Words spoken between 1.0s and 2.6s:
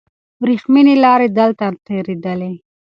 لارې دلته تېرېدلې.